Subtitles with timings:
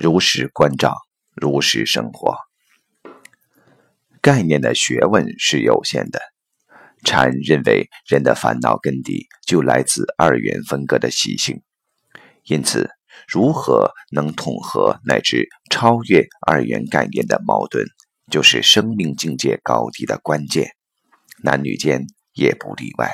[0.00, 0.94] 如实关照，
[1.34, 2.36] 如实生活。
[4.22, 6.20] 概念的学问是有限的。
[7.04, 11.62] 禅认为，人的烦恼根底就来自二元分割的习性，
[12.44, 12.88] 因此，
[13.26, 17.84] 如何能统合乃至超越二元概念的矛盾，
[18.30, 20.70] 就是生命境界高低的关键。
[21.42, 23.10] 男女间也不例外。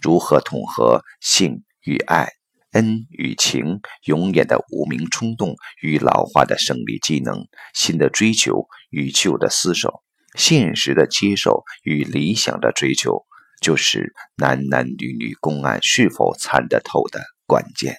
[0.00, 2.28] 如何统合性与爱、
[2.72, 10.02] 恩与情、永远的无名冲动与老化的生理机能、新的追求与旧的厮守？
[10.34, 13.24] 现实的接受与理想的追求，
[13.60, 17.96] 就是男男女女公案是否参得透的关键。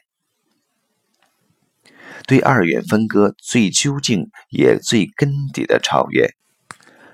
[2.28, 6.30] 对二元分割最究竟也最根底的超越，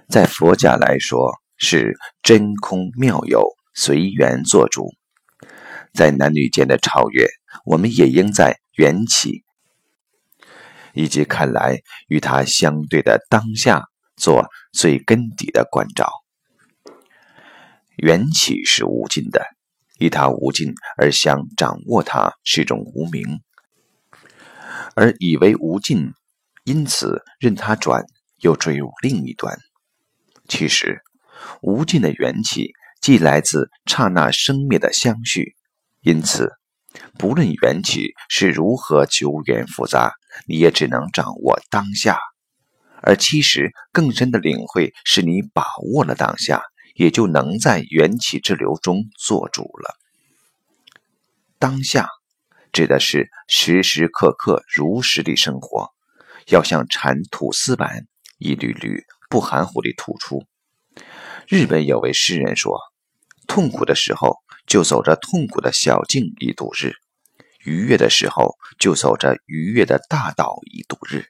[0.10, 3.42] 在佛家来说是真空妙有，
[3.74, 4.95] 随缘做主。
[5.96, 7.28] 在男女间的超越，
[7.66, 9.44] 我们也应在缘起
[10.94, 13.86] 以及看来与它相对的当下。
[14.18, 16.10] 做最根底的关照。
[17.98, 19.46] 缘起是无尽的，
[20.00, 23.42] 以它无尽而想掌握它是一种无名，
[24.96, 26.14] 而以为无尽，
[26.64, 28.06] 因此任它转，
[28.38, 29.58] 又坠入另一端。
[30.48, 31.02] 其实，
[31.62, 35.58] 无尽的缘起既来自刹那生灭的相续，
[36.06, 36.52] 因此，
[37.18, 40.14] 不论缘起是如何久远复杂，
[40.48, 42.20] 你也只能掌握当下。
[43.02, 46.62] 而其实更深的领会，是你把握了当下，
[46.94, 49.96] 也就能在缘起之流中做主了。
[51.58, 52.08] 当下
[52.72, 55.90] 指的是时时刻刻如实的生活，
[56.50, 58.06] 要像铲吐丝般，
[58.38, 60.46] 一缕缕不含糊地吐出。
[61.48, 62.80] 日本有位诗人说
[63.48, 66.92] ：“痛苦的时候，就走着痛苦的小径以度日；
[67.64, 71.26] 愉悦的时候，就走着愉悦的大道以度日。”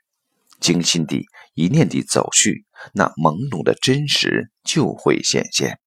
[0.61, 5.79] 精心地一念地走去，那朦胧的真实就会显现。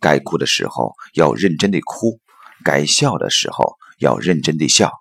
[0.00, 2.20] 该哭的时候要认真地哭，
[2.64, 4.92] 该笑的时候要认真地笑。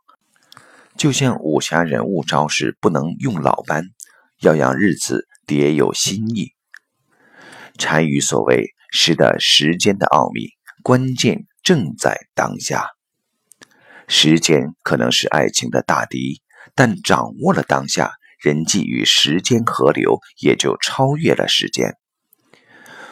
[0.97, 3.85] 就像武侠人物招式不能用老般，
[4.39, 6.53] 要让日子别有新意。
[7.77, 10.49] 禅语所谓“识得时间的奥秘”，
[10.83, 12.89] 关键正在当下。
[14.07, 16.41] 时间可能是爱情的大敌，
[16.75, 18.11] 但掌握了当下。
[18.39, 21.95] 人际与时间河流也就超越了时间。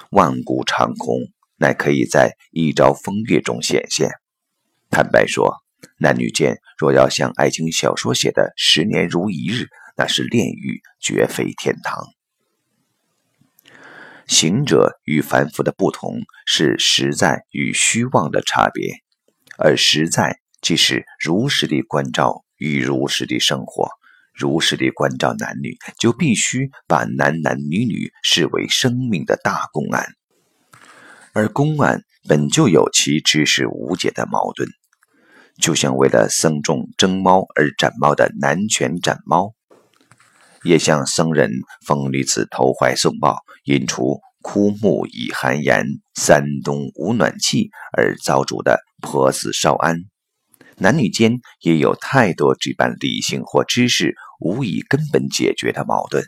[0.10, 1.20] 万古长空，
[1.56, 4.10] 乃可以在一朝风月中显现。
[4.90, 5.56] 坦白说，
[6.00, 12.04] 男女间若要像爱情小说写的“十年如一日”，那是炼狱，绝非天堂。
[14.42, 16.16] 行者与凡夫的不同，
[16.48, 18.96] 是实在与虚妄的差别。
[19.56, 23.90] 而实在，即是如实的关照与如实的生活。
[24.34, 30.08] 如实地关照男女，就必须把男男女女视为生命的大公案，
[31.34, 34.68] 而公案本就有其知识无解的矛盾，
[35.60, 39.54] 就像为了僧众争猫而斩猫的男权斩猫，
[40.64, 41.52] 也像僧人
[41.86, 45.86] 疯女子投怀送抱，引出枯木已寒颜，
[46.16, 49.98] 山东无暖气而遭主的婆子少安。
[50.78, 56.24] 男女间也有太多这般理性或知识无以根本解决的矛盾，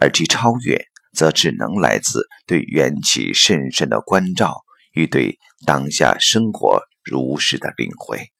[0.00, 8.30] 而其超越，则只能来自对缘起深深的关照与对当下生活如实的领会。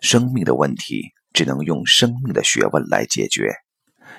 [0.00, 3.52] 生命的问题只能用生命的学问来解决，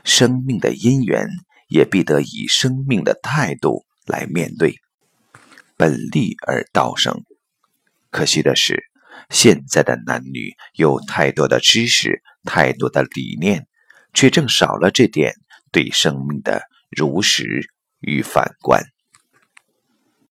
[0.03, 1.27] 生命的因缘
[1.73, 4.75] 也必得以生命的态度来面对，
[5.75, 7.23] 本立而道生。
[8.11, 8.91] 可惜的是。
[9.29, 13.67] 现在的男女有太多的知识，太多的理念，
[14.13, 15.33] 却正少了这点
[15.71, 18.83] 对生命的如实与反观。